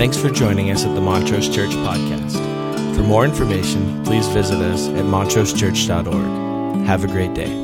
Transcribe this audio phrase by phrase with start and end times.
[0.00, 2.32] Thanks for joining us at the Montrose Church Podcast.
[2.96, 6.86] For more information, please visit us at montrosechurch.org.
[6.86, 7.54] Have a great day.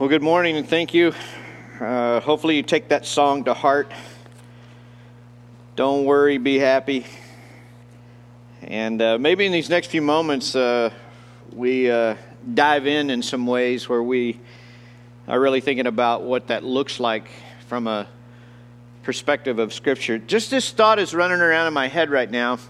[0.00, 1.14] Well, good morning and thank you.
[1.78, 3.92] Uh, hopefully, you take that song to heart.
[5.76, 7.06] Don't worry, be happy.
[8.64, 10.90] And uh, maybe in these next few moments, uh,
[11.52, 12.14] we uh,
[12.54, 14.38] dive in in some ways where we
[15.26, 17.28] are really thinking about what that looks like
[17.66, 18.06] from a
[19.02, 20.16] perspective of Scripture.
[20.16, 22.60] Just this thought is running around in my head right now.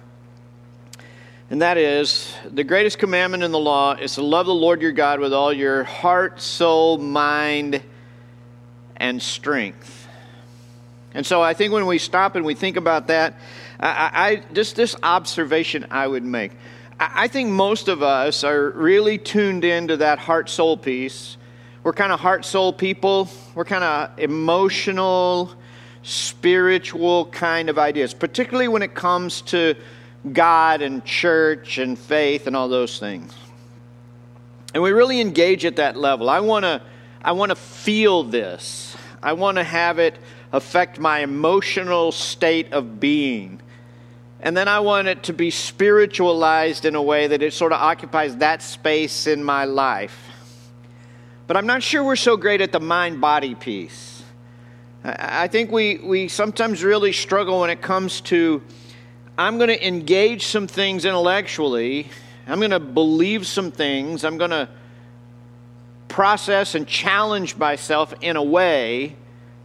[1.50, 4.92] And that is the greatest commandment in the law is to love the Lord your
[4.92, 7.82] God with all your heart, soul, mind,
[8.96, 10.08] and strength.
[11.12, 13.34] And so I think when we stop and we think about that,
[13.82, 16.52] I, I, just this observation I would make.
[17.00, 21.36] I, I think most of us are really tuned into that heart soul piece.
[21.82, 23.28] We're kind of heart soul people.
[23.56, 25.52] We're kind of emotional,
[26.04, 29.74] spiritual kind of ideas, particularly when it comes to
[30.32, 33.34] God and church and faith and all those things.
[34.74, 36.30] And we really engage at that level.
[36.30, 36.80] I want to
[37.24, 38.96] I want to feel this.
[39.22, 40.18] I want to have it
[40.52, 43.60] affect my emotional state of being.
[44.42, 47.80] And then I want it to be spiritualized in a way that it sort of
[47.80, 50.18] occupies that space in my life.
[51.46, 54.24] But I'm not sure we're so great at the mind body piece.
[55.04, 58.62] I think we, we sometimes really struggle when it comes to
[59.38, 62.08] I'm going to engage some things intellectually,
[62.46, 64.68] I'm going to believe some things, I'm going to
[66.08, 69.16] process and challenge myself in a way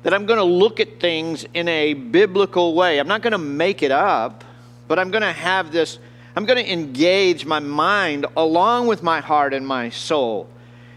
[0.03, 2.99] that I'm going to look at things in a biblical way.
[2.99, 4.43] I'm not going to make it up
[4.87, 5.99] but I'm going to have this,
[6.35, 10.49] I'm going to engage my mind along with my heart and my soul.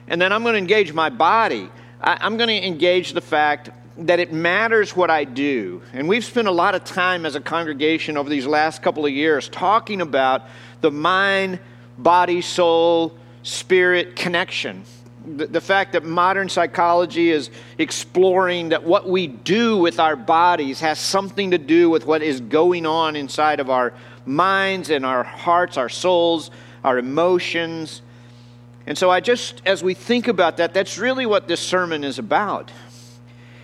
[0.09, 1.71] And then I'm going to engage my body.
[2.01, 5.83] I, am going to engage the fact that it matters what I do.
[5.93, 9.13] And we've spent a lot of time as a congregation over these last couple of
[9.13, 10.47] years talking about
[10.81, 11.59] the mind,
[11.99, 14.85] body, soul, spirit connection
[15.25, 20.81] the, the fact that modern psychology is exploring that what we do with our bodies
[20.81, 23.93] has something to do with what is going on inside of our
[24.25, 26.51] minds and our hearts, our souls,
[26.85, 28.03] our emotions.
[28.87, 32.19] And so, I just, as we think about that, that's really what this sermon is
[32.19, 32.71] about.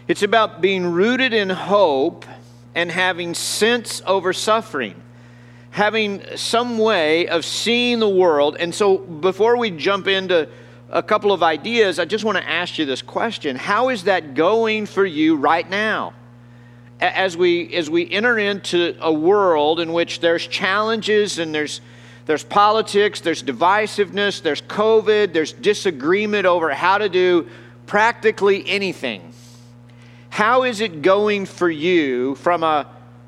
[0.09, 2.27] It's about being rooted in hope
[2.75, 4.95] and having sense over suffering,
[5.71, 8.57] having some way of seeing the world.
[8.61, 10.49] And so, before we jump into
[10.91, 14.35] a couple of ideas, I just want to ask you this question How is that
[14.35, 16.15] going for you right now?
[16.99, 21.83] As we, as we enter into a world in which there's challenges and there's,
[22.25, 27.49] there's politics, there's divisiveness, there's COVID, there's disagreement over how to do
[27.85, 29.35] practically anything.
[30.31, 32.87] How is it going for you from a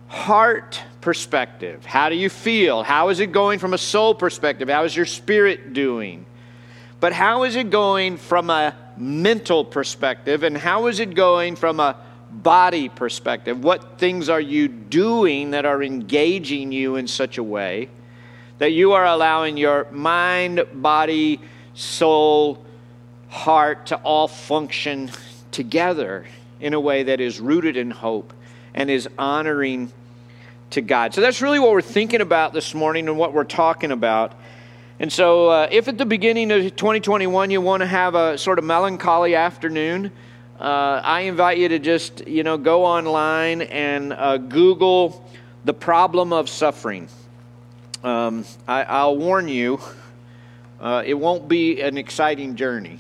[0.08, 1.84] heart perspective?
[1.84, 2.82] How do you feel?
[2.82, 4.69] How is it going from a soul perspective?
[4.70, 6.25] How is your spirit doing?
[7.00, 11.78] But how is it going from a mental perspective and how is it going from
[11.78, 11.97] a
[12.31, 13.62] body perspective?
[13.62, 17.88] What things are you doing that are engaging you in such a way
[18.58, 21.41] that you are allowing your mind, body,
[21.75, 22.64] soul,
[23.28, 25.10] heart to all function
[25.53, 26.26] together
[26.60, 28.32] in a way that is rooted in hope
[28.75, 29.92] and is honoring
[30.70, 31.14] to God?
[31.14, 34.32] So that's really what we're thinking about this morning and what we're talking about.
[35.00, 38.59] And so, uh, if at the beginning of 2021 you want to have a sort
[38.59, 40.10] of melancholy afternoon,
[40.59, 45.25] uh, I invite you to just, you know, go online and uh, Google
[45.64, 47.08] the problem of suffering.
[48.03, 49.78] Um, I, will warn you,
[50.81, 52.98] uh, it won't be an exciting journey.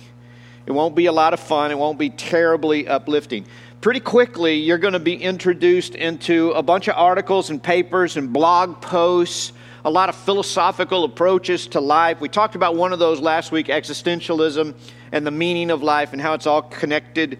[0.66, 1.72] It won't be a lot of fun.
[1.72, 3.44] It won't be terribly uplifting.
[3.80, 8.32] Pretty quickly, you're going to be introduced into a bunch of articles and papers and
[8.32, 9.52] blog posts
[9.88, 12.20] a lot of philosophical approaches to life.
[12.20, 14.74] We talked about one of those last week existentialism
[15.12, 17.38] and the meaning of life and how it's all connected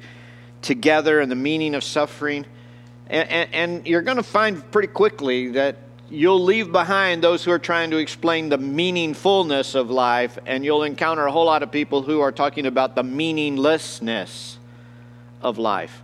[0.62, 2.46] together and the meaning of suffering.
[3.06, 5.76] And, and, and you're going to find pretty quickly that
[6.08, 10.84] you'll leave behind those who are trying to explain the meaningfulness of life, and you'll
[10.84, 14.58] encounter a whole lot of people who are talking about the meaninglessness
[15.42, 16.02] of life.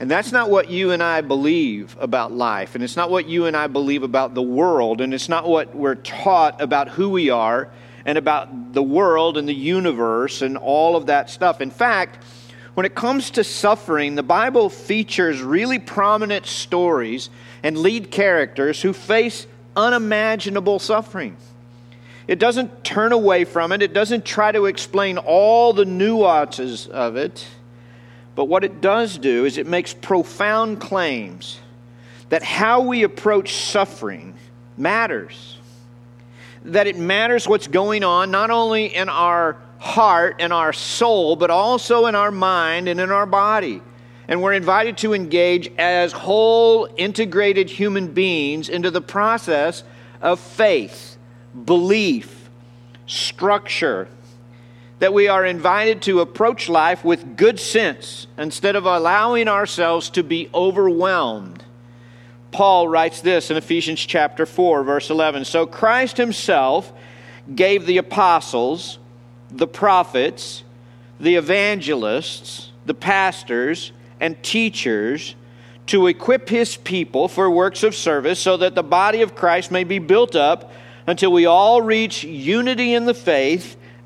[0.00, 2.74] And that's not what you and I believe about life.
[2.74, 5.02] And it's not what you and I believe about the world.
[5.02, 7.68] And it's not what we're taught about who we are
[8.06, 11.60] and about the world and the universe and all of that stuff.
[11.60, 12.24] In fact,
[12.72, 17.28] when it comes to suffering, the Bible features really prominent stories
[17.62, 21.36] and lead characters who face unimaginable suffering.
[22.26, 23.82] It doesn't turn away from it.
[23.82, 27.46] It doesn't try to explain all the nuances of it.
[28.40, 31.60] But what it does do is it makes profound claims
[32.30, 34.32] that how we approach suffering
[34.78, 35.58] matters.
[36.64, 41.50] That it matters what's going on not only in our heart and our soul, but
[41.50, 43.82] also in our mind and in our body.
[44.26, 49.84] And we're invited to engage as whole, integrated human beings into the process
[50.22, 51.18] of faith,
[51.66, 52.48] belief,
[53.06, 54.08] structure.
[55.00, 60.22] That we are invited to approach life with good sense instead of allowing ourselves to
[60.22, 61.64] be overwhelmed.
[62.52, 65.44] Paul writes this in Ephesians chapter 4, verse 11.
[65.44, 66.92] So Christ himself
[67.54, 68.98] gave the apostles,
[69.50, 70.64] the prophets,
[71.18, 75.34] the evangelists, the pastors, and teachers
[75.86, 79.84] to equip his people for works of service so that the body of Christ may
[79.84, 80.72] be built up
[81.06, 83.76] until we all reach unity in the faith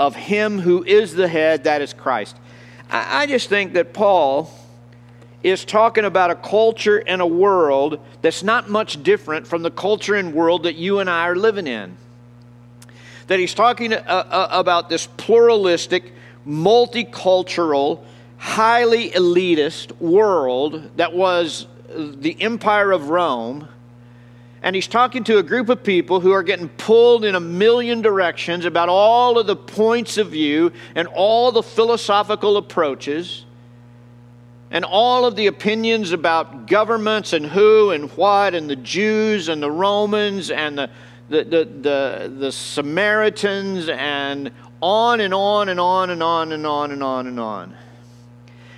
[0.00, 2.34] of Him who is the head, that is Christ.
[2.90, 4.50] I, just think that Paul
[5.42, 10.14] is talking about a culture and a world that's not much different from the culture
[10.14, 11.98] and world that you and I are living in.
[13.26, 16.14] That he's talking uh, uh, about this pluralistic,
[16.48, 18.02] multicultural,
[18.38, 23.68] highly elitist world that was the empire of Rome.
[24.62, 28.02] And he's talking to a group of people who are getting pulled in a million
[28.02, 33.46] directions about all of the points of view and all the philosophical approaches
[34.70, 39.62] and all of the opinions about governments and who and what and the Jews and
[39.62, 40.90] the Romans and the,
[41.30, 44.52] the, the, the, the Samaritans and
[44.82, 47.74] on and on and on and on and on and on and on.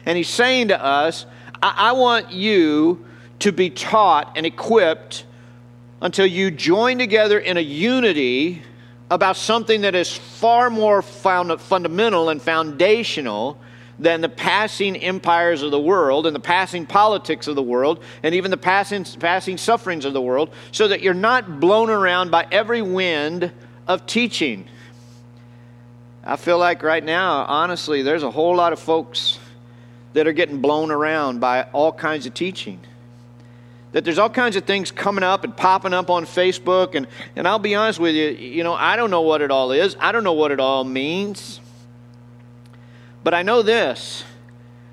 [0.06, 1.26] And he's saying to us,
[1.62, 3.05] I, I want you
[3.40, 5.25] to be taught and equipped
[6.02, 8.60] until you join together in a unity
[9.08, 13.56] about something that is far more found, fundamental and foundational
[14.00, 18.34] than the passing empires of the world and the passing politics of the world and
[18.34, 22.44] even the passing, passing sufferings of the world, so that you're not blown around by
[22.50, 23.52] every wind
[23.87, 24.66] of teaching.
[26.25, 29.38] I feel like right now, honestly, there's a whole lot of folks
[30.14, 32.81] that are getting blown around by all kinds of teaching.
[33.93, 37.06] That there's all kinds of things coming up and popping up on Facebook, and,
[37.37, 39.97] and I'll be honest with you, you know, I don't know what it all is.
[40.00, 41.61] I don't know what it all means.
[43.23, 44.25] But I know this.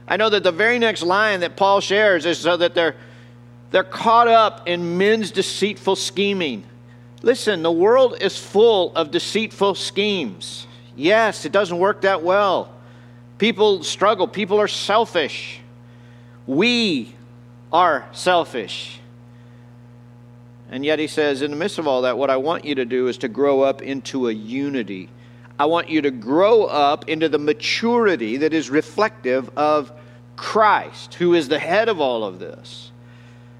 [0.07, 2.95] I know that the very next line that Paul shares is so that they're,
[3.71, 6.63] they're caught up in men's deceitful scheming.
[7.21, 10.67] Listen, the world is full of deceitful schemes.
[10.95, 12.73] Yes, it doesn't work that well.
[13.37, 15.59] People struggle, people are selfish.
[16.45, 17.15] We
[17.71, 18.99] are selfish.
[20.71, 22.85] And yet he says, in the midst of all that, what I want you to
[22.85, 25.09] do is to grow up into a unity
[25.59, 29.91] I want you to grow up into the maturity that is reflective of
[30.37, 32.93] Christ, who is the head of all of this.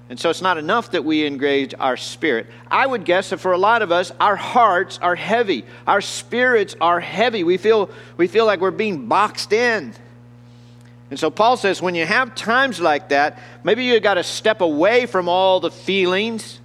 [0.08, 2.46] And so it's not enough that we engage our spirit.
[2.70, 5.64] I would guess that for a lot of us, our hearts are heavy.
[5.86, 7.44] Our spirits are heavy.
[7.44, 9.92] We feel, we feel like we're being boxed in.
[11.10, 14.60] And so Paul says when you have times like that, maybe you got to step
[14.60, 16.60] away from all the feelings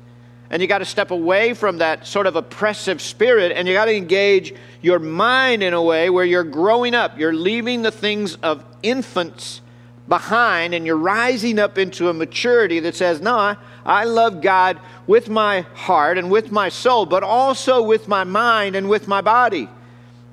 [0.52, 3.86] and you got to step away from that sort of oppressive spirit and you got
[3.86, 7.18] to engage your mind in a way where you're growing up.
[7.18, 9.62] You're leaving the things of infants
[10.08, 14.80] behind and you're rising up into a maturity that says, No, I, I love God
[15.08, 19.22] with my heart and with my soul, but also with my mind and with my
[19.22, 19.68] body.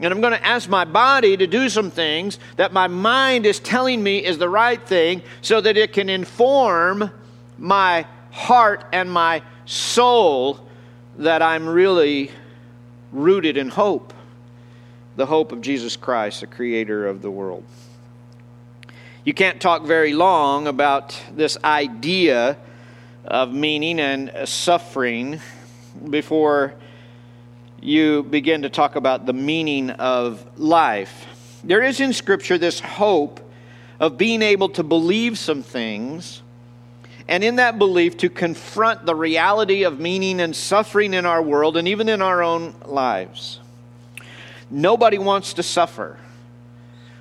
[0.01, 3.61] And I'm going to ask my body to do some things that my mind is
[3.61, 7.11] telling me is the right thing so that it can inform
[7.59, 10.67] my heart and my soul
[11.19, 12.31] that I'm really
[13.13, 14.13] rooted in hope
[15.17, 17.65] the hope of Jesus Christ, the creator of the world.
[19.25, 22.57] You can't talk very long about this idea
[23.25, 25.41] of meaning and suffering
[26.09, 26.75] before
[27.83, 31.27] you begin to talk about the meaning of life.
[31.65, 33.41] There is in Scripture this hope
[33.99, 36.43] of being able to believe some things
[37.29, 41.77] and in that belief to confront the reality of meaning and suffering in our world
[41.77, 43.61] and even in our own lives.
[44.71, 46.19] Nobody wants to suffer.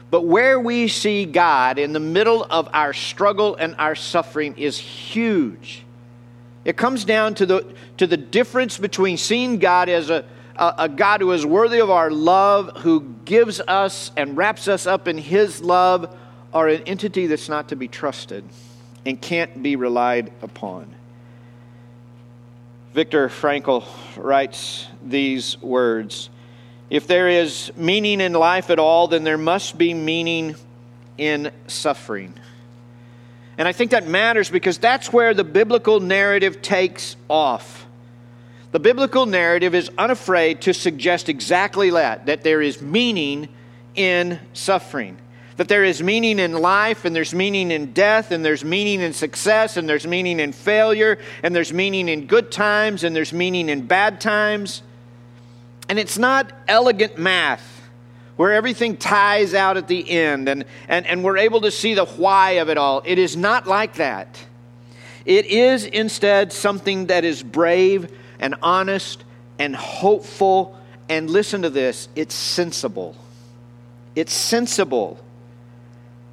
[0.10, 4.78] But where we see God in the middle of our struggle and our suffering is
[4.78, 5.84] huge.
[6.66, 10.90] It comes down to the, to the difference between seeing God as a, a, a,
[10.90, 15.18] God who is worthy of our love, who gives us and wraps us up in
[15.18, 16.16] His love,
[16.54, 18.44] are an entity that's not to be trusted
[19.06, 20.94] and can't be relied upon.
[22.94, 23.86] Viktor Frankl
[24.18, 26.30] writes these words
[26.90, 30.56] If there is meaning in life at all, then there must be meaning
[31.18, 32.34] in suffering.
[33.58, 37.86] And I think that matters because that's where the biblical narrative takes off.
[38.72, 43.50] The biblical narrative is unafraid to suggest exactly that, that there is meaning
[43.96, 45.18] in suffering.
[45.58, 49.14] That there is meaning in life, and there's meaning in death, and there's meaning in
[49.14, 53.68] success, and there's meaning in failure, and there's meaning in good times, and there's meaning
[53.68, 54.82] in bad times.
[55.90, 57.68] And it's not elegant math
[58.38, 62.06] where everything ties out at the end and, and, and we're able to see the
[62.06, 63.04] why of it all.
[63.06, 64.44] It is not like that.
[65.26, 69.24] It is instead something that is brave and honest
[69.60, 70.78] and hopeful.
[71.08, 73.16] And listen to this it's sensible.
[74.16, 75.20] It's sensible.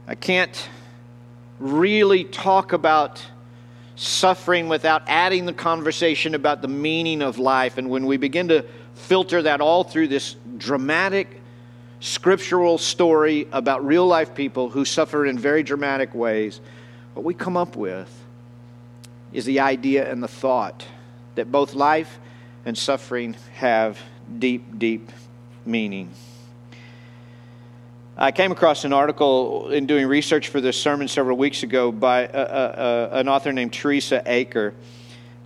[0.08, 0.68] I can't
[1.60, 3.24] really talk about
[3.94, 7.78] suffering without adding the conversation about the meaning of life.
[7.78, 11.40] And when we begin to filter that all through this dramatic
[12.00, 16.60] scriptural story about real life people who suffer in very dramatic ways,
[17.14, 18.08] what we come up with
[19.32, 20.84] is the idea and the thought
[21.38, 22.18] that both life
[22.64, 23.98] and suffering have
[24.38, 25.10] deep, deep
[25.64, 26.10] meaning.
[28.16, 32.22] I came across an article in doing research for this sermon several weeks ago by
[32.22, 34.74] a, a, a, an author named Teresa Aker.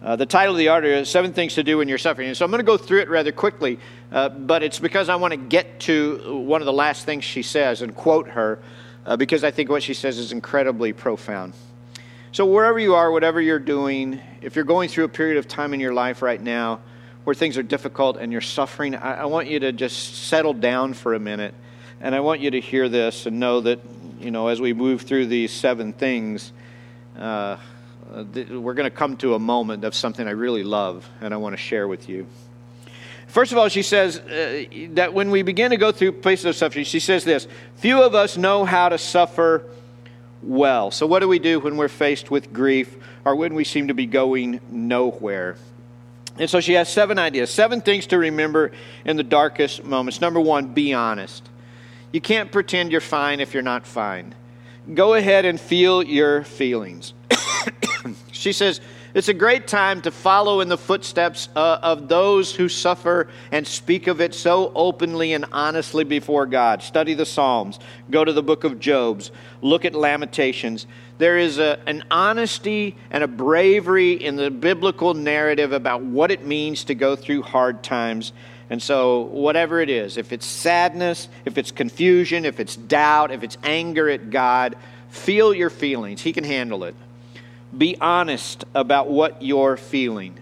[0.03, 2.29] Uh, the title of the article is Seven Things to Do When You're Suffering.
[2.29, 3.79] And so I'm going to go through it rather quickly,
[4.11, 7.43] uh, but it's because I want to get to one of the last things she
[7.43, 8.59] says and quote her,
[9.05, 11.53] uh, because I think what she says is incredibly profound.
[12.33, 15.75] So, wherever you are, whatever you're doing, if you're going through a period of time
[15.75, 16.81] in your life right now
[17.25, 20.95] where things are difficult and you're suffering, I, I want you to just settle down
[20.95, 21.53] for a minute.
[22.01, 23.81] And I want you to hear this and know that,
[24.19, 26.55] you know, as we move through these seven things,
[27.19, 27.59] uh,
[28.15, 31.37] uh, we're going to come to a moment of something I really love and I
[31.37, 32.27] want to share with you.
[33.27, 36.57] First of all, she says uh, that when we begin to go through places of
[36.57, 37.47] suffering, she says this
[37.77, 39.67] Few of us know how to suffer
[40.43, 40.91] well.
[40.91, 43.95] So, what do we do when we're faced with grief or when we seem to
[43.95, 45.57] be going nowhere?
[46.39, 48.73] And so she has seven ideas, seven things to remember
[49.05, 50.21] in the darkest moments.
[50.21, 51.47] Number one, be honest.
[52.11, 54.35] You can't pretend you're fine if you're not fine.
[54.95, 57.15] Go ahead and feel your feelings.
[58.33, 58.81] she says,
[59.14, 63.66] it's a great time to follow in the footsteps uh, of those who suffer and
[63.66, 66.83] speak of it so openly and honestly before God.
[66.83, 67.78] Study the Psalms,
[68.11, 70.87] go to the book of Job's, look at Lamentations.
[71.19, 76.47] There is a, an honesty and a bravery in the biblical narrative about what it
[76.47, 78.33] means to go through hard times.
[78.71, 83.42] And so, whatever it is, if it's sadness, if it's confusion, if it's doubt, if
[83.42, 84.76] it's anger at God,
[85.11, 86.23] feel your feelings.
[86.23, 86.95] He can handle it
[87.76, 90.38] be honest about what you're feeling.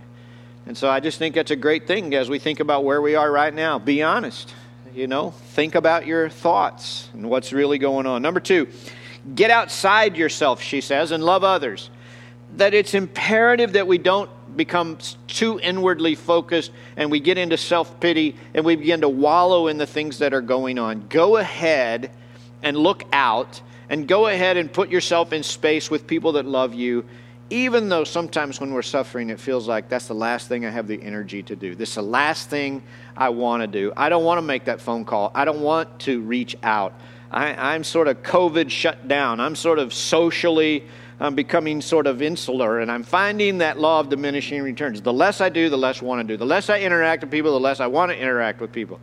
[0.66, 3.14] And so I just think that's a great thing as we think about where we
[3.14, 3.78] are right now.
[3.78, 4.54] Be honest.
[4.94, 8.22] You know, think about your thoughts and what's really going on.
[8.22, 8.68] Number two,
[9.34, 11.90] get outside yourself, she says, and love others.
[12.56, 18.00] That it's imperative that we don't become too inwardly focused and we get into self
[18.00, 21.06] pity and we begin to wallow in the things that are going on.
[21.08, 22.10] Go ahead
[22.62, 26.75] and look out and go ahead and put yourself in space with people that love
[26.75, 27.04] you
[27.50, 30.87] even though sometimes when we're suffering, it feels like that's the last thing I have
[30.87, 31.75] the energy to do.
[31.75, 32.83] This is the last thing
[33.16, 33.92] I want to do.
[33.97, 35.33] I don't want to make that phone call.
[35.35, 36.95] I don't want to reach out.
[37.30, 39.38] I, am sort of COVID shut down.
[39.40, 40.85] I'm sort of socially
[41.21, 45.02] I'm becoming sort of insular, and I'm finding that law of diminishing returns.
[45.02, 46.38] The less I do, the less I want to do.
[46.38, 49.00] The less I interact with people, the less I want to interact with people.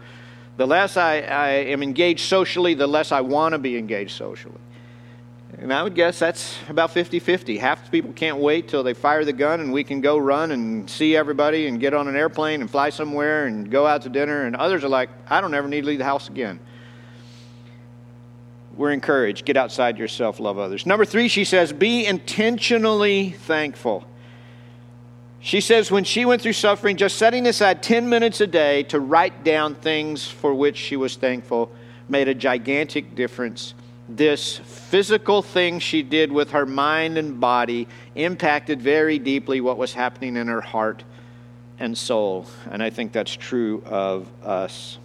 [0.57, 4.57] The less I, I am engaged socially, the less I want to be engaged socially.
[5.59, 7.57] And I would guess that's about 50 50.
[7.57, 10.51] Half the people can't wait till they fire the gun and we can go run
[10.51, 14.09] and see everybody and get on an airplane and fly somewhere and go out to
[14.09, 14.45] dinner.
[14.45, 16.59] And others are like, I don't ever need to leave the house again.
[18.75, 19.45] We're encouraged.
[19.45, 20.85] Get outside yourself, love others.
[20.85, 24.05] Number three, she says, be intentionally thankful.
[25.39, 28.99] She says when she went through suffering, just setting aside 10 minutes a day to
[28.99, 31.71] write down things for which she was thankful
[32.07, 33.73] made a gigantic difference
[34.09, 39.93] this physical thing she did with her mind and body impacted very deeply what was
[39.93, 41.03] happening in her heart
[41.79, 42.47] and soul.
[42.71, 44.97] And I think that's true of us.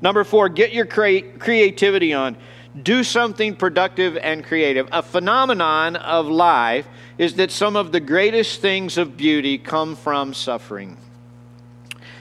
[0.00, 2.36] Number four, get your cre- creativity on.
[2.80, 4.88] Do something productive and creative.
[4.92, 6.86] A phenomenon of life
[7.18, 10.96] is that some of the greatest things of beauty come from suffering.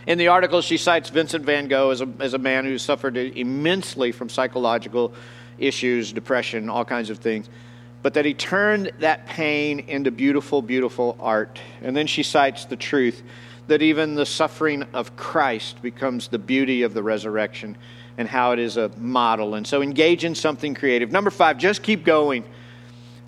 [0.05, 3.15] In the article, she cites Vincent van Gogh as a, as a man who suffered
[3.15, 5.13] immensely from psychological
[5.61, 7.49] issues, depression, all kinds of things,
[8.01, 11.59] but that he turned that pain into beautiful, beautiful art.
[11.81, 13.21] And then she cites the truth
[13.67, 17.77] that even the suffering of Christ becomes the beauty of the resurrection
[18.17, 19.55] and how it is a model.
[19.55, 21.11] And so engage in something creative.
[21.11, 22.43] Number five, just keep going.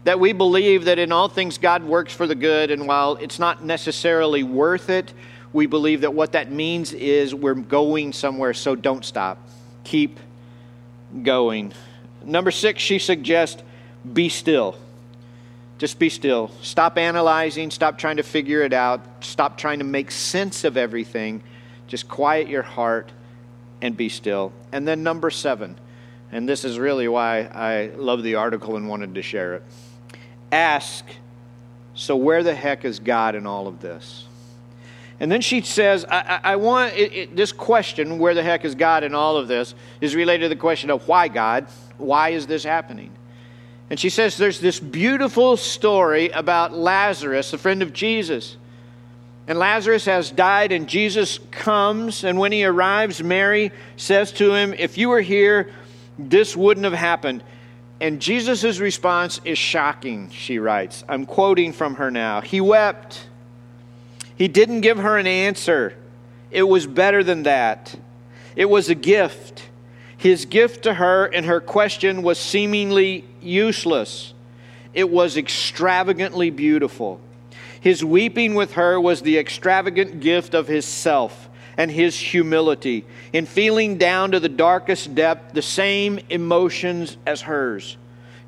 [0.03, 3.39] That we believe that in all things God works for the good, and while it's
[3.39, 5.13] not necessarily worth it,
[5.53, 9.37] we believe that what that means is we're going somewhere, so don't stop.
[9.85, 10.19] Keep
[11.21, 11.73] going.
[12.23, 13.61] Number six, she suggests
[14.11, 14.75] be still.
[15.77, 16.51] Just be still.
[16.61, 17.71] Stop analyzing.
[17.71, 19.01] Stop trying to figure it out.
[19.21, 21.41] Stop trying to make sense of everything.
[21.87, 23.11] Just quiet your heart
[23.81, 24.53] and be still.
[24.71, 25.77] And then, number seven,
[26.31, 29.63] and this is really why I love the article and wanted to share it
[30.53, 31.05] ask,
[31.95, 34.25] so where the heck is God in all of this?
[35.19, 38.65] And then she says, I, I, I want it, it, this question, where the heck
[38.65, 41.67] is God in all of this, is related to the question of why God?
[41.97, 43.11] Why is this happening?
[43.89, 48.57] And she says there's this beautiful story about Lazarus, a friend of Jesus.
[49.47, 54.73] And Lazarus has died, and Jesus comes, and when he arrives, Mary says to him,
[54.73, 55.69] If you were here,
[56.17, 57.43] this wouldn't have happened.
[57.99, 61.03] And Jesus' response is shocking, she writes.
[61.07, 62.41] I'm quoting from her now.
[62.41, 63.27] He wept.
[64.35, 65.95] He didn't give her an answer.
[66.49, 67.95] It was better than that.
[68.55, 69.63] It was a gift.
[70.23, 74.33] His gift to her and her question was seemingly useless.
[74.93, 77.19] It was extravagantly beautiful.
[77.81, 83.03] His weeping with her was the extravagant gift of his self and his humility
[83.33, 87.97] in feeling down to the darkest depth the same emotions as hers.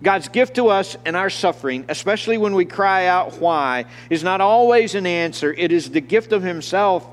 [0.01, 4.39] God's gift to us in our suffering, especially when we cry out why, is not
[4.39, 5.51] always an answer.
[5.51, 7.05] It is the gift of Himself,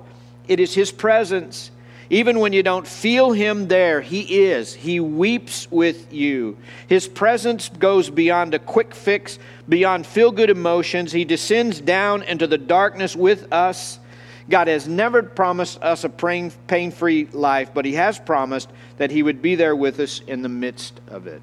[0.46, 1.72] it is His presence.
[2.12, 4.74] Even when you don't feel Him there, He is.
[4.74, 6.58] He weeps with you.
[6.86, 11.10] His presence goes beyond a quick fix, beyond feel good emotions.
[11.10, 13.98] He descends down into the darkness with us.
[14.50, 16.50] God has never promised us a pain
[16.90, 20.50] free life, but He has promised that He would be there with us in the
[20.50, 21.42] midst of it.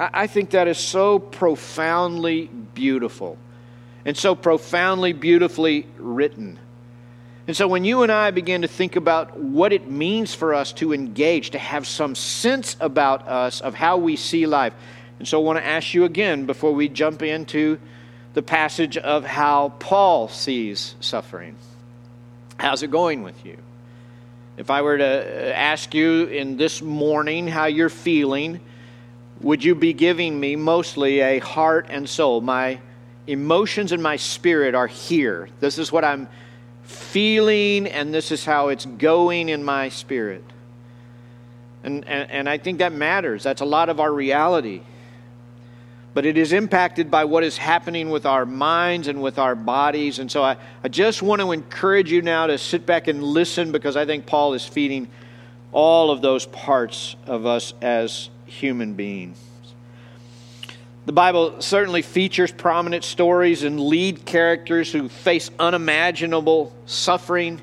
[0.00, 3.36] I think that is so profoundly beautiful
[4.06, 6.58] and so profoundly beautifully written.
[7.46, 10.72] And so when you and I begin to think about what it means for us
[10.74, 14.74] to engage, to have some sense about us of how we see life.
[15.18, 17.78] And so I want to ask you again before we jump into
[18.34, 21.56] the passage of how Paul sees suffering.
[22.58, 23.56] How's it going with you?
[24.56, 25.04] If I were to
[25.50, 28.60] uh, ask you in this morning how you're feeling,
[29.40, 32.40] would you be giving me mostly a heart and soul?
[32.40, 32.78] My
[33.26, 35.48] emotions and my spirit are here.
[35.60, 36.28] This is what I'm
[36.82, 40.44] feeling, and this is how it's going in my spirit.
[41.84, 43.42] And, and, and I think that matters.
[43.42, 44.82] That's a lot of our reality.
[46.14, 50.18] But it is impacted by what is happening with our minds and with our bodies.
[50.18, 53.72] And so I, I just want to encourage you now to sit back and listen
[53.72, 55.08] because I think Paul is feeding
[55.72, 59.38] all of those parts of us as human beings.
[61.04, 67.60] The Bible certainly features prominent stories and lead characters who face unimaginable suffering.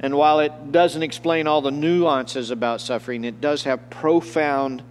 [0.00, 4.82] And while it doesn't explain all the nuances about suffering, it does have profound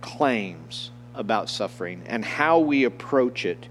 [0.00, 3.68] claims about suffering and how we approach it.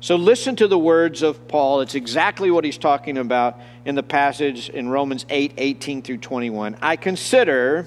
[0.00, 1.80] So listen to the words of Paul.
[1.80, 6.76] It's exactly what he's talking about in the passage in Romans 8 18 through 21.
[6.80, 7.86] I consider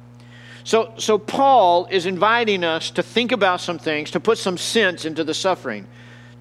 [0.63, 5.05] So, so Paul is inviting us to think about some things, to put some sense
[5.05, 5.87] into the suffering,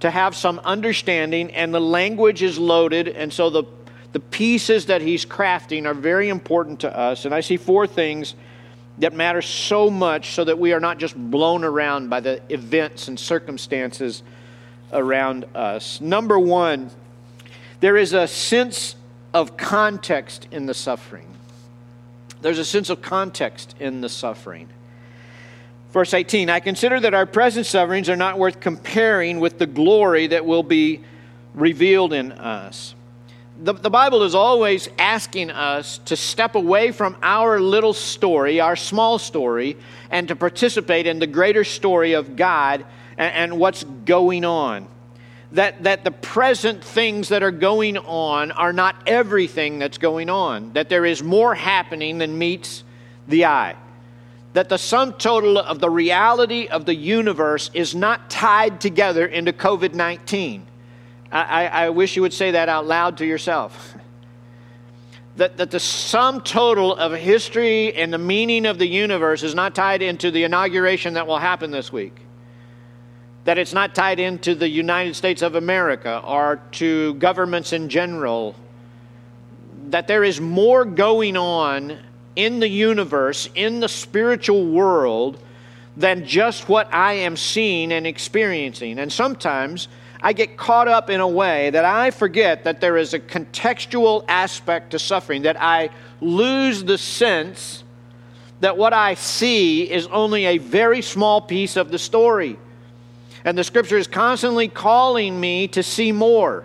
[0.01, 3.65] to have some understanding, and the language is loaded, and so the,
[4.13, 7.25] the pieces that he's crafting are very important to us.
[7.25, 8.35] And I see four things
[8.99, 13.09] that matter so much so that we are not just blown around by the events
[13.09, 14.23] and circumstances
[14.93, 16.01] around us.
[16.01, 16.91] Number one,
[17.81, 18.97] there is a sense
[19.33, 21.30] of context in the suffering.
[22.43, 24.69] There's a sense of context in the suffering.
[25.93, 30.29] Verse 18 I consider that our present sufferings are not worth comparing with the glory
[30.29, 31.01] that will be
[31.55, 32.95] revealed in us.
[33.63, 38.77] The, the Bible is always asking us to step away from our little story, our
[38.77, 39.77] small story,
[40.11, 42.87] and to participate in the greater story of God
[43.19, 44.89] and, and what's going on.
[45.53, 50.75] That, that the present things that are going on are not everything that's going on,
[50.75, 52.85] that there is more happening than meets
[53.27, 53.77] the eye
[54.53, 59.53] that the sum total of the reality of the universe is not tied together into
[59.53, 60.67] COVID 19.
[61.33, 63.95] I, I, wish you would say that out loud to yourself.
[65.37, 69.77] That, that the sum total of history and the meaning of the universe is not
[69.77, 72.21] tied into the inauguration that will happen this week.
[73.45, 78.55] That it's not tied into the United States of America or to governments in general.
[79.89, 81.99] That there is more going on
[82.37, 85.39] in the universe, in the spiritual world,
[85.97, 88.99] than just what I am seeing and experiencing.
[88.99, 89.89] And sometimes
[90.23, 94.25] I get caught up in a way that I forget that there is a contextual
[94.29, 97.85] aspect to suffering, that I lose the sense
[98.61, 102.59] that what I see is only a very small piece of the story.
[103.45, 106.65] And the scripture is constantly calling me to see more.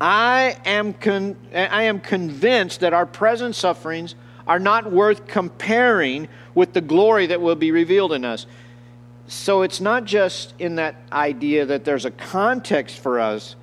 [0.00, 4.14] I am, con- I am convinced that our present sufferings
[4.46, 8.46] are not worth comparing with the glory that will be revealed in us.
[9.26, 13.56] So it's not just in that idea that there's a context for us,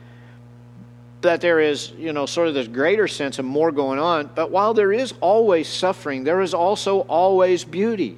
[1.21, 4.31] that there is, you know, sort of this greater sense of more going on.
[4.33, 8.17] But while there is always suffering, there is also always beauty.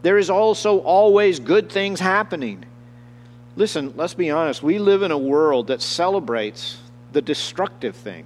[0.00, 2.64] There is also always good things happening.
[3.60, 4.62] Listen, let's be honest.
[4.62, 6.78] We live in a world that celebrates
[7.12, 8.24] the destructive thing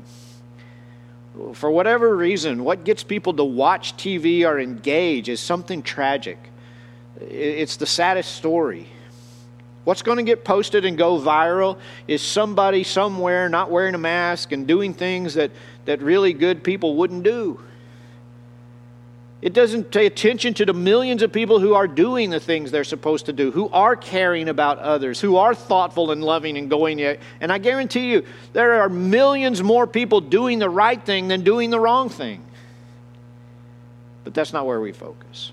[1.54, 6.38] for whatever reason, what gets people to watch TV or engage is something tragic.
[7.20, 8.86] It's the saddest story.
[9.82, 14.52] What's going to get posted and go viral is somebody somewhere not wearing a mask
[14.52, 15.50] and doing things that,
[15.86, 17.60] that really good people wouldn't do.
[19.44, 22.82] It doesn't pay attention to the millions of people who are doing the things they're
[22.82, 26.98] supposed to do, who are caring about others, who are thoughtful and loving and going.
[26.98, 31.68] And I guarantee you, there are millions more people doing the right thing than doing
[31.68, 32.42] the wrong thing.
[34.24, 35.52] But that's not where we focus.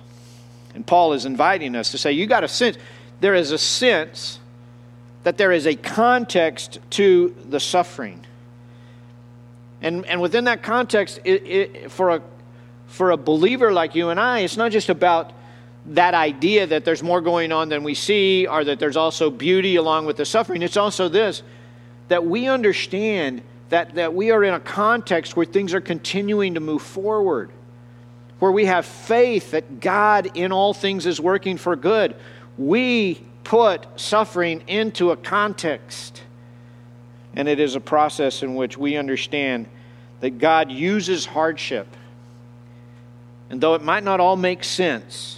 [0.73, 2.77] And Paul is inviting us to say, you got a sense,
[3.19, 4.39] there is a sense
[5.23, 8.25] that there is a context to the suffering.
[9.81, 12.21] And, and within that context, it, it, for a
[12.91, 15.31] for a believer like you and I, it's not just about
[15.85, 19.77] that idea that there's more going on than we see or that there's also beauty
[19.77, 20.61] along with the suffering.
[20.61, 21.41] It's also this
[22.09, 26.59] that we understand that, that we are in a context where things are continuing to
[26.59, 27.49] move forward,
[28.39, 32.13] where we have faith that God in all things is working for good.
[32.57, 36.21] We put suffering into a context,
[37.33, 39.67] and it is a process in which we understand
[40.19, 41.87] that God uses hardship
[43.51, 45.37] and though it might not all make sense,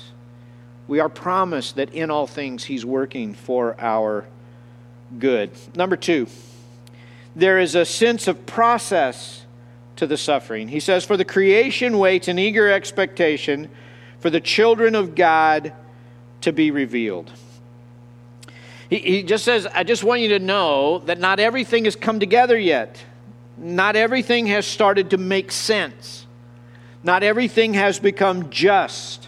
[0.87, 4.27] we are promised that in all things He's working for our
[5.17, 5.49] good.
[5.75, 6.27] Number two,
[7.35, 9.45] there is a sense of process
[9.95, 10.67] to the suffering.
[10.67, 13.67] He says, For the creation waits in eager expectation
[14.19, 15.73] for the children of God
[16.41, 17.31] to be revealed.
[18.91, 22.19] He, he just says, I just want you to know that not everything has come
[22.19, 23.03] together yet.
[23.57, 26.27] Not everything has started to make sense.
[27.03, 29.27] Not everything has become just.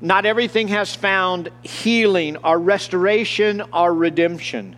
[0.00, 4.76] Not everything has found healing or restoration or redemption.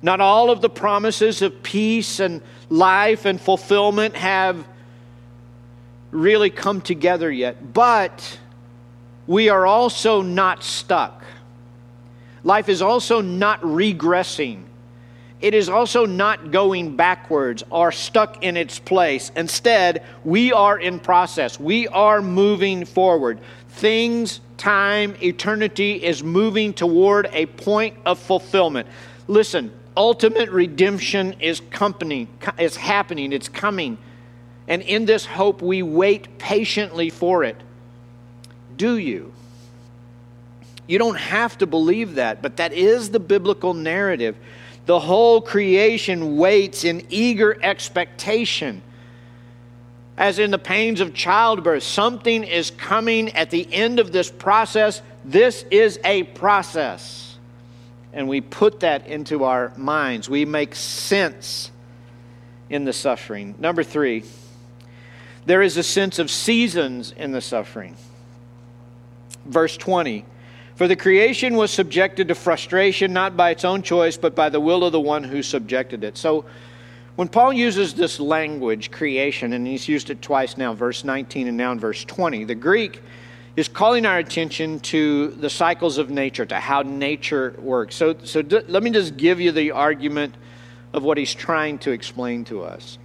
[0.00, 4.66] Not all of the promises of peace and life and fulfillment have
[6.10, 7.72] really come together yet.
[7.72, 8.38] But
[9.26, 11.24] we are also not stuck.
[12.44, 14.62] Life is also not regressing
[15.40, 19.30] it is also not going backwards or stuck in its place.
[19.36, 21.60] Instead, we are in process.
[21.60, 23.38] We are moving forward.
[23.68, 28.88] Things, time, eternity is moving toward a point of fulfillment.
[29.28, 33.32] Listen, ultimate redemption is company is happening.
[33.32, 33.98] It's coming.
[34.66, 37.56] And in this hope we wait patiently for it.
[38.76, 39.32] Do you?
[40.88, 44.36] You don't have to believe that, but that is the biblical narrative.
[44.88, 48.80] The whole creation waits in eager expectation.
[50.16, 55.02] As in the pains of childbirth, something is coming at the end of this process.
[55.26, 57.36] This is a process.
[58.14, 60.30] And we put that into our minds.
[60.30, 61.70] We make sense
[62.70, 63.56] in the suffering.
[63.58, 64.24] Number three,
[65.44, 67.94] there is a sense of seasons in the suffering.
[69.44, 70.24] Verse 20
[70.78, 74.60] For the creation was subjected to frustration not by its own choice, but by the
[74.60, 76.16] will of the one who subjected it.
[76.16, 76.44] So
[77.16, 81.56] when Paul uses this language, creation, and he's used it twice now, verse 19 and
[81.56, 83.02] now in verse 20, the Greek
[83.56, 87.96] is calling our attention to the cycles of nature, to how nature works.
[87.96, 90.36] So, so d- let me just give you the argument
[90.92, 92.98] of what he's trying to explain to us.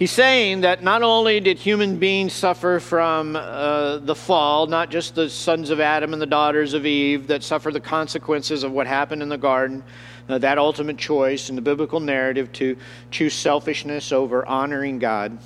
[0.00, 5.14] He's saying that not only did human beings suffer from uh, the fall, not just
[5.14, 8.86] the sons of Adam and the daughters of Eve that suffer the consequences of what
[8.86, 9.82] happened in the garden,
[10.26, 12.78] uh, that ultimate choice in the biblical narrative to
[13.10, 15.36] choose selfishness over honoring God.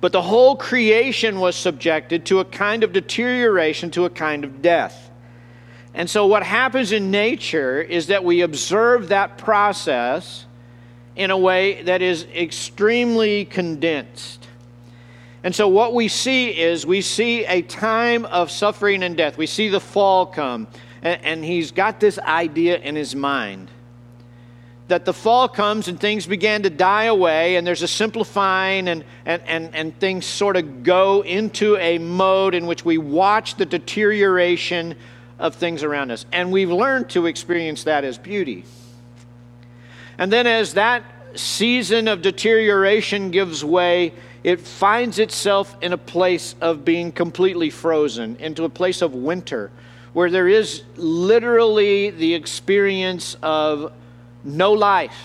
[0.00, 4.60] But the whole creation was subjected to a kind of deterioration, to a kind of
[4.60, 5.08] death.
[5.94, 10.46] And so, what happens in nature is that we observe that process
[11.16, 14.46] in a way that is extremely condensed.
[15.42, 19.38] And so, what we see is we see a time of suffering and death.
[19.38, 20.68] We see the fall come,
[21.02, 23.70] and, and he's got this idea in his mind
[24.90, 29.04] that the fall comes and things began to die away, and there's a simplifying, and,
[29.24, 33.64] and, and, and things sort of go into a mode in which we watch the
[33.64, 34.96] deterioration
[35.38, 36.26] of things around us.
[36.32, 38.64] And we've learned to experience that as beauty.
[40.20, 41.02] And then as that
[41.34, 44.12] season of deterioration gives way,
[44.44, 49.70] it finds itself in a place of being completely frozen, into a place of winter,
[50.12, 53.94] where there is literally the experience of
[54.44, 55.16] no life.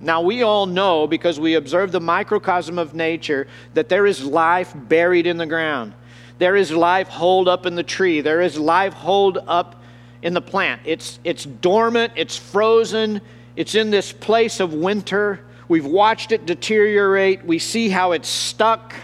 [0.00, 4.72] Now, we all know because we observe the microcosm of nature that there is life
[4.74, 5.94] buried in the ground.
[6.38, 8.22] There is life holed up in the tree.
[8.22, 9.80] There is life holed up
[10.20, 10.80] in the plant.
[10.84, 13.20] It's, it's dormant, it's frozen,
[13.56, 15.40] it's in this place of winter.
[15.68, 17.44] We've watched it deteriorate.
[17.44, 18.94] We see how it's stuck.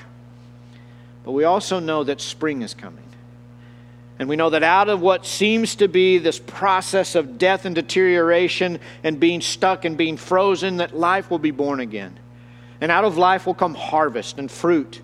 [1.25, 3.05] But we also know that spring is coming.
[4.19, 7.75] And we know that out of what seems to be this process of death and
[7.75, 12.19] deterioration and being stuck and being frozen, that life will be born again.
[12.83, 15.01] And out of life will come harvest and fruit.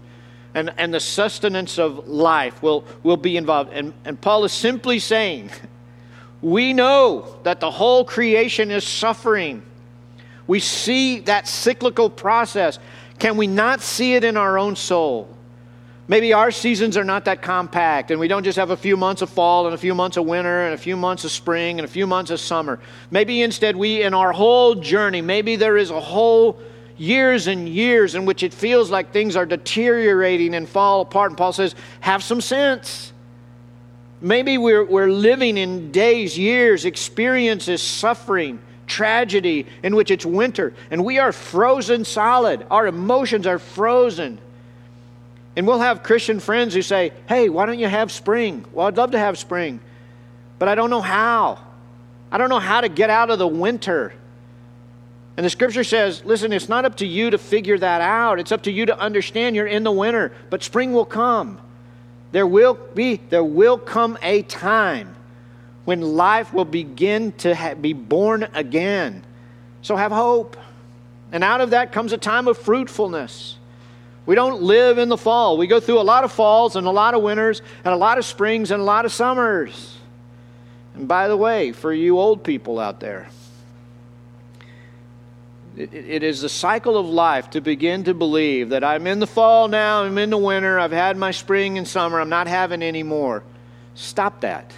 [0.52, 3.72] And, and the sustenance of life will, will be involved.
[3.72, 5.50] And, and Paul is simply saying
[6.42, 9.62] we know that the whole creation is suffering.
[10.46, 12.78] We see that cyclical process.
[13.18, 15.28] Can we not see it in our own soul?
[16.08, 19.22] Maybe our seasons are not that compact, and we don't just have a few months
[19.22, 21.84] of fall and a few months of winter and a few months of spring and
[21.84, 22.78] a few months of summer.
[23.10, 26.60] Maybe instead, we, in our whole journey, maybe there is a whole
[26.96, 31.32] years and years in which it feels like things are deteriorating and fall apart.
[31.32, 33.12] And Paul says, have some sense.
[34.20, 41.04] Maybe we're, we're living in days, years, experiences, suffering, tragedy in which it's winter, and
[41.04, 42.66] we are frozen solid.
[42.70, 44.38] Our emotions are frozen.
[45.56, 48.64] And we'll have Christian friends who say, Hey, why don't you have spring?
[48.72, 49.80] Well, I'd love to have spring,
[50.58, 51.58] but I don't know how.
[52.30, 54.12] I don't know how to get out of the winter.
[55.36, 58.40] And the scripture says, listen, it's not up to you to figure that out.
[58.40, 61.60] It's up to you to understand you're in the winter, but spring will come.
[62.32, 65.14] There will be, there will come a time
[65.84, 69.22] when life will begin to ha- be born again.
[69.82, 70.56] So have hope.
[71.32, 73.56] And out of that comes a time of fruitfulness.
[74.26, 75.56] We don't live in the fall.
[75.56, 78.18] We go through a lot of falls and a lot of winters and a lot
[78.18, 79.96] of springs and a lot of summers.
[80.96, 83.28] And by the way, for you old people out there,
[85.76, 89.68] it is the cycle of life to begin to believe that I'm in the fall
[89.68, 93.02] now, I'm in the winter, I've had my spring and summer, I'm not having any
[93.02, 93.42] more.
[93.94, 94.72] Stop that.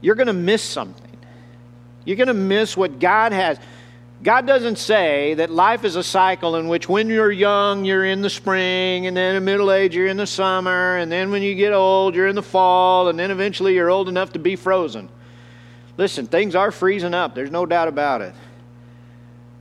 [0.00, 1.16] You're going to miss something.
[2.04, 3.58] You're going to miss what God has.
[4.22, 8.22] God doesn't say that life is a cycle in which when you're young, you're in
[8.22, 11.54] the spring, and then in middle age, you're in the summer, and then when you
[11.54, 15.08] get old, you're in the fall, and then eventually you're old enough to be frozen.
[15.96, 18.34] Listen, things are freezing up, there's no doubt about it.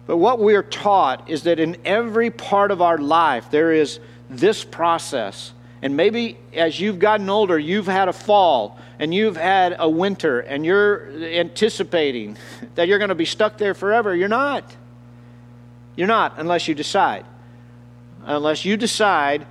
[0.07, 4.63] But what we're taught is that in every part of our life, there is this
[4.63, 5.53] process.
[5.81, 10.39] And maybe as you've gotten older, you've had a fall and you've had a winter
[10.39, 12.37] and you're anticipating
[12.75, 14.15] that you're going to be stuck there forever.
[14.15, 14.63] You're not.
[15.95, 17.25] You're not unless you decide.
[18.23, 19.45] Unless you decide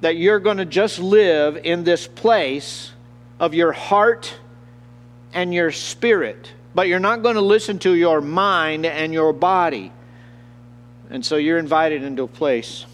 [0.00, 2.92] that you're going to just live in this place
[3.40, 4.34] of your heart
[5.32, 9.92] and your spirit, but you're not going to listen to your mind and your body.
[11.10, 12.84] And so you're invited into a place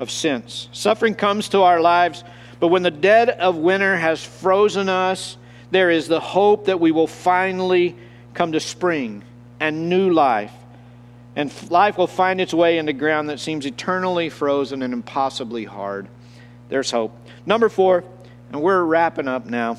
[0.00, 0.68] of sense.
[0.72, 2.24] Suffering comes to our lives,
[2.60, 5.36] but when the dead of winter has frozen us,
[5.70, 7.96] there is the hope that we will finally
[8.34, 9.22] come to spring
[9.60, 10.52] and new life.
[11.36, 16.08] And life will find its way into ground that seems eternally frozen and impossibly hard.
[16.68, 17.16] There's hope.
[17.46, 18.04] Number four,
[18.50, 19.76] And we're wrapping up now.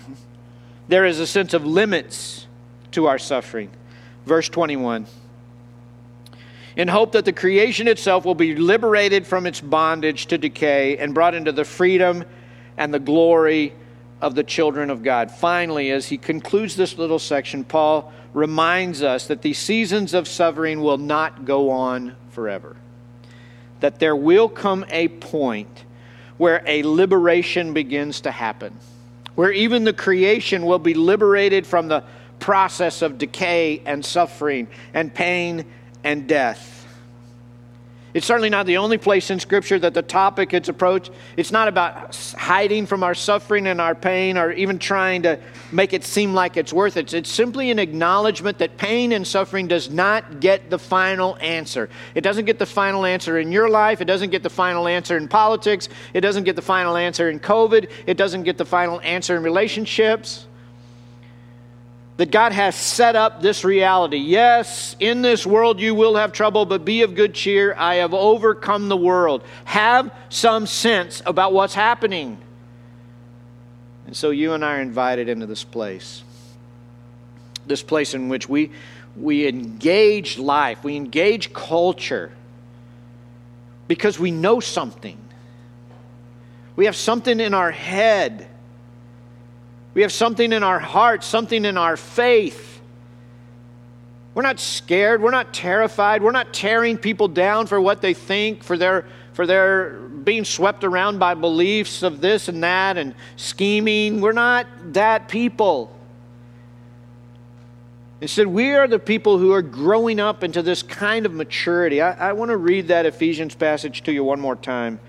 [0.88, 2.46] there is a sense of limits
[2.92, 3.70] to our suffering.
[4.24, 5.06] Verse 21
[6.76, 11.14] in hope that the creation itself will be liberated from its bondage to decay and
[11.14, 12.24] brought into the freedom
[12.76, 13.74] and the glory
[14.20, 15.30] of the children of God.
[15.30, 20.80] Finally, as he concludes this little section, Paul reminds us that these seasons of suffering
[20.80, 22.76] will not go on forever.
[23.80, 25.84] That there will come a point
[26.36, 28.76] where a liberation begins to happen,
[29.34, 32.04] where even the creation will be liberated from the
[32.38, 35.64] process of decay and suffering and pain
[36.04, 36.80] and death.
[38.12, 41.12] It's certainly not the only place in Scripture that the topic is approached.
[41.36, 45.38] It's not about hiding from our suffering and our pain or even trying to
[45.70, 47.14] make it seem like it's worth it.
[47.14, 51.88] It's simply an acknowledgement that pain and suffering does not get the final answer.
[52.16, 54.00] It doesn't get the final answer in your life.
[54.00, 55.88] It doesn't get the final answer in politics.
[56.12, 57.88] It doesn't get the final answer in COVID.
[58.08, 60.46] It doesn't get the final answer in relationships
[62.20, 64.18] that God has set up this reality.
[64.18, 67.74] Yes, in this world you will have trouble, but be of good cheer.
[67.78, 69.42] I have overcome the world.
[69.64, 72.36] Have some sense about what's happening.
[74.04, 76.22] And so you and I are invited into this place.
[77.66, 78.70] This place in which we,
[79.16, 82.32] we engage life, we engage culture
[83.88, 85.16] because we know something.
[86.76, 88.46] We have something in our head
[89.94, 92.80] we have something in our heart, something in our faith.
[94.34, 95.20] We're not scared.
[95.20, 96.22] We're not terrified.
[96.22, 100.84] We're not tearing people down for what they think, for their, for their being swept
[100.84, 104.20] around by beliefs of this and that and scheming.
[104.20, 105.96] We're not that people.
[108.20, 112.00] Instead, we are the people who are growing up into this kind of maturity.
[112.02, 115.00] I, I want to read that Ephesians passage to you one more time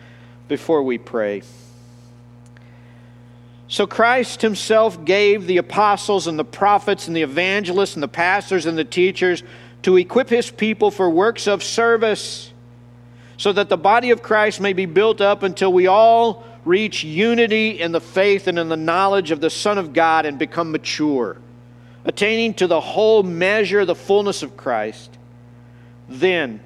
[0.48, 1.44] before we pray.
[3.72, 8.66] So Christ himself gave the apostles and the prophets and the evangelists and the pastors
[8.66, 9.44] and the teachers
[9.84, 12.52] to equip his people for works of service
[13.38, 17.80] so that the body of Christ may be built up until we all reach unity
[17.80, 21.38] in the faith and in the knowledge of the Son of God and become mature,
[22.04, 25.18] attaining to the whole measure, the fullness of Christ.
[26.10, 26.60] Then,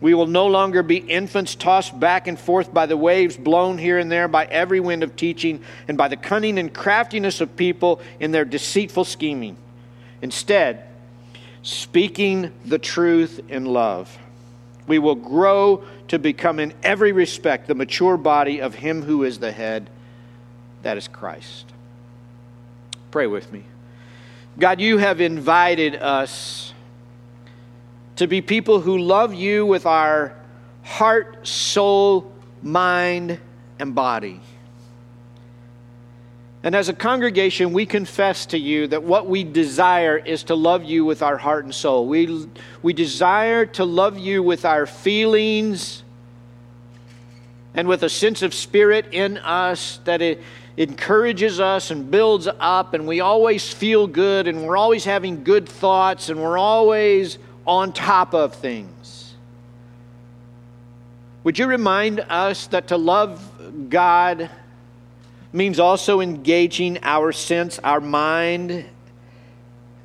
[0.00, 3.98] we will no longer be infants tossed back and forth by the waves, blown here
[3.98, 8.00] and there by every wind of teaching, and by the cunning and craftiness of people
[8.20, 9.56] in their deceitful scheming.
[10.22, 10.84] Instead,
[11.62, 14.16] speaking the truth in love,
[14.86, 19.38] we will grow to become in every respect the mature body of Him who is
[19.38, 19.90] the head,
[20.82, 21.66] that is Christ.
[23.10, 23.64] Pray with me.
[24.58, 26.72] God, you have invited us
[28.18, 30.34] to be people who love you with our
[30.82, 33.38] heart, soul, mind,
[33.78, 34.40] and body.
[36.64, 40.82] And as a congregation, we confess to you that what we desire is to love
[40.82, 42.08] you with our heart and soul.
[42.08, 42.48] We,
[42.82, 46.02] we desire to love you with our feelings
[47.72, 50.42] and with a sense of spirit in us that it
[50.76, 55.68] encourages us and builds up, and we always feel good, and we're always having good
[55.68, 59.34] thoughts, and we're always on top of things.
[61.44, 64.50] Would you remind us that to love God
[65.52, 68.86] means also engaging our sense, our mind,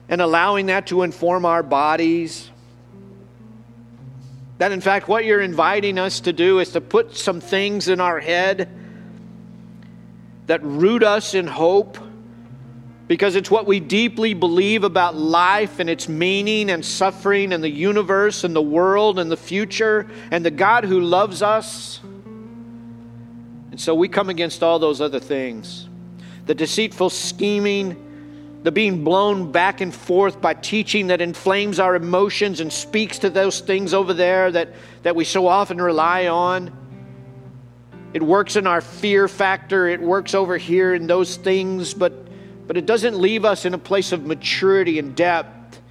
[0.09, 2.49] and allowing that to inform our bodies?
[4.57, 7.99] That, in fact, what you're inviting us to do is to put some things in
[8.01, 8.69] our head
[10.47, 11.97] that root us in hope
[13.07, 17.69] because it's what we deeply believe about life and its meaning and suffering and the
[17.69, 21.99] universe and the world and the future and the God who loves us.
[23.71, 25.89] And so we come against all those other things
[26.45, 32.59] the deceitful scheming, the being blown back and forth by teaching that inflames our emotions
[32.59, 34.73] and speaks to those things over there that,
[35.03, 36.69] that we so often rely on.
[38.13, 42.27] It works in our fear factor, it works over here in those things, but
[42.67, 45.81] but it doesn't leave us in a place of maturity and depth.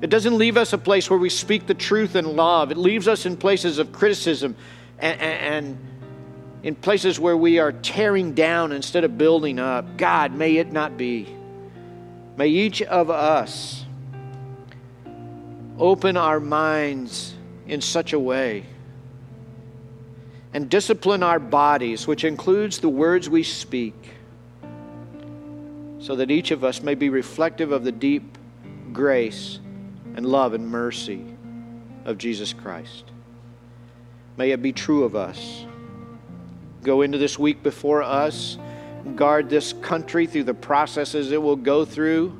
[0.00, 2.70] It doesn't leave us a place where we speak the truth in love.
[2.70, 4.56] It leaves us in places of criticism
[4.98, 5.78] and, and
[6.62, 9.96] in places where we are tearing down instead of building up.
[9.96, 11.34] God, may it not be.
[12.36, 13.84] May each of us
[15.78, 17.34] open our minds
[17.66, 18.66] in such a way
[20.52, 23.94] and discipline our bodies, which includes the words we speak
[26.02, 28.36] so that each of us may be reflective of the deep
[28.92, 29.60] grace
[30.16, 31.24] and love and mercy
[32.04, 33.04] of Jesus Christ.
[34.36, 35.64] May it be true of us.
[36.82, 38.58] Go into this week before us
[39.16, 42.36] guard this country through the processes it will go through.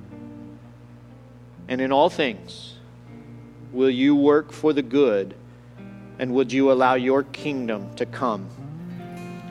[1.69, 2.77] And in all things,
[3.73, 5.35] will you work for the good
[6.19, 8.49] and would you allow your kingdom to come?